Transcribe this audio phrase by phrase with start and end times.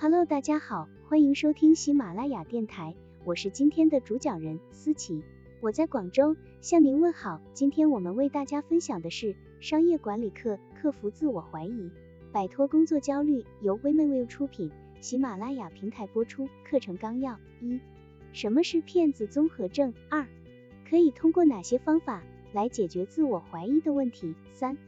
[0.00, 5.24] Hello，大家好，欢迎收听喜马拉雅电台，我是今天的主讲人思琪，
[5.60, 7.40] 我在广州向您问好。
[7.52, 11.90] 今天我们为大家分享的是商业管理课，克服自我怀疑，
[12.30, 14.70] 摆脱工作焦虑，由 Women Will 出品，
[15.00, 16.48] 喜马拉雅平台播出。
[16.64, 17.80] 课程纲要：一、
[18.32, 19.92] 什么是骗子综合症？
[20.08, 20.24] 二、
[20.88, 22.22] 可以通过哪些方法
[22.52, 24.36] 来解决自我怀疑的问题？
[24.52, 24.78] 三、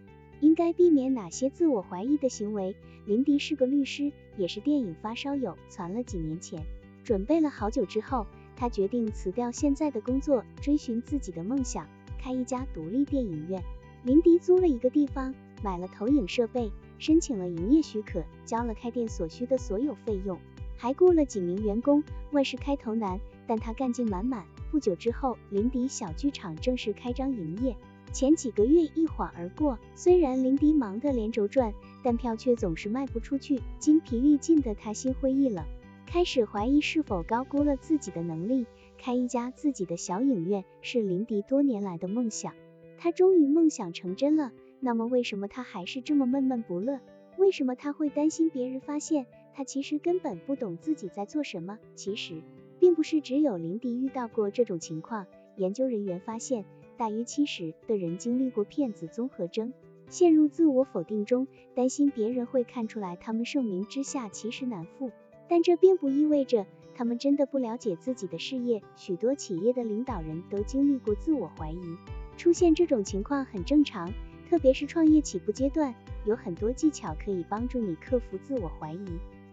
[0.40, 2.74] 应该避免哪些自我怀疑的行为？
[3.06, 6.62] 林迪是个律师，也是电影发烧友，攒了几年钱，
[7.04, 11.86] 准备了好久之后，他决定辞掉现在的工作，追寻自己的梦想，
[12.18, 13.62] 开一家独立电影院。
[14.02, 20.38] 林迪租了一个地方，买了投影设备，申请了营业许可，交了开店所需的所有费用，
[20.76, 22.02] 还雇了几名员工。
[22.32, 24.46] 万事开头难，但他干劲满满。
[24.70, 27.76] 不久之后，林迪小剧场正式开张营业。
[28.12, 33.60] 前几个月一晃而过，虽然林迪忙得连轴转，但票却总是卖不出去。
[33.78, 35.64] 精疲力尽的他心灰意冷，
[36.06, 38.66] 开始怀疑是否高估了自己的能力。
[38.98, 42.52] 开一家自己的小影院是林迪多年来的梦想，
[42.98, 44.50] 他终于梦想成真了。
[44.80, 46.98] 那么为什么他还是这么闷闷不乐？
[47.38, 51.78] 为什么他会担心别人发现他其实根本不懂自己在做什么？
[51.94, 52.42] 其实
[52.80, 55.26] 并不是只有林迪遇到过这种情况。
[55.56, 56.64] 研究人员发现。
[57.00, 59.72] 大约七十的人经历过骗子综合征，
[60.10, 65.10] 陷入自我否定中，担心别人会看出来他们盛名之下其实难副。
[65.48, 68.82] 但这并不意味着他们真的不了解自己的事业。
[68.96, 71.96] 许多企业的领导人都经历过自我怀疑，
[72.36, 74.12] 出现这种情况很正常，
[74.50, 75.94] 特别是创业起步阶段，
[76.26, 79.06] 有很多技巧可以帮助你克服自我怀疑。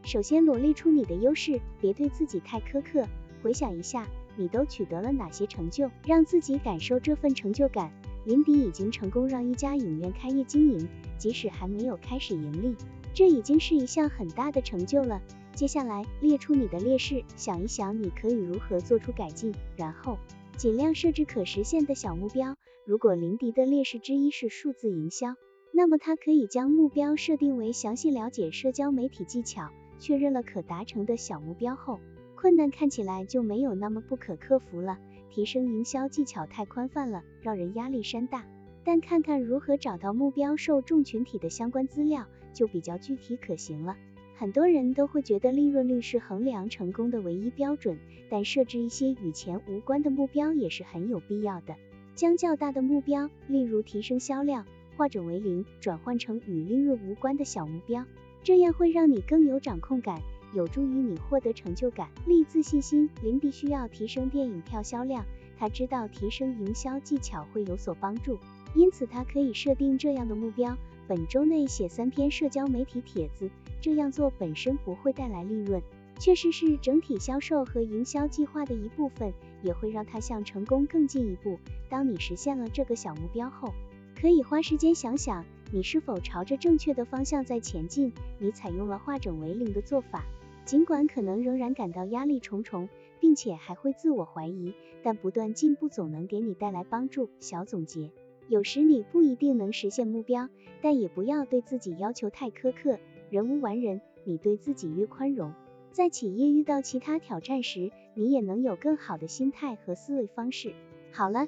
[0.03, 3.08] 首先，罗列出你的优势，别对自己太苛刻。
[3.42, 4.06] 回想一下。
[4.38, 7.91] 你都取得了哪些成就，让自己感受这份成就感？
[8.25, 12.75] 林迪已经成功让一家影院开业经营，即使还没有开始盈利，
[13.13, 15.21] 这已经是一项很大的成就了。
[15.53, 20.17] 接下来列出你的劣势，想一想你可以如何做出改进，然后
[20.56, 22.56] 尽量设置可实现的小目标。
[22.85, 25.35] 如果林迪的劣势之一是数字营销，
[25.72, 32.00] 那么他可以将目标设定为详细了解社交媒体技巧，确认了可达成的小目标后。
[32.38, 35.00] 困难看起来就没有那么不可克服了。
[35.31, 38.46] 提升营销技巧太宽泛了，让人压力山大。
[38.84, 43.98] 但看看如何找到目标受众群体的相关资料，就比较具体可行了。
[44.36, 47.98] 很多人都会觉得利润率是衡量成功的唯一标准，
[48.30, 51.75] 但设置一些与钱无关的目标也是很有必要的。
[52.14, 58.06] 将较大的目标，例如提升销量、化整为零，转换成与利润无关的小目标，
[58.44, 60.22] 这样会让你更有掌控感。
[60.53, 63.09] 有助于你获得成就感、立自信心。
[63.22, 65.25] 林迪需要提升电影票销量，
[65.58, 68.38] 他知道提升营销技巧会有所帮助，
[68.75, 73.50] 因此他可以设定这样的目标：本周内写三篇社交媒体帖子。
[73.80, 75.81] 这样做本身不会带来利润，
[76.19, 79.31] 确实是整体销售和营销计划的一部分，
[79.62, 81.59] 也会让他向成功更进一步。
[81.88, 83.74] 当你实现了这个小目标后，
[84.19, 88.13] 可以花时间想想，你是否朝着正确的方向在前进。
[88.39, 90.23] 你采用了化整为零的做法。
[90.66, 92.89] 尽管可能仍然感到压力重重，
[93.22, 97.29] 并且还会自我怀疑，但不断进步总能给你带来帮助。
[97.39, 98.11] 小总结：
[98.50, 100.50] 有时你不一定能实现目标，
[100.81, 103.00] 但也不要对自己要求太苛刻。
[103.29, 105.53] 人无完人，你对自己越宽容，
[105.91, 110.73] 在企业遇到其他挑战时，你也能有更好的心态和思维方式。
[111.13, 111.47] 好了，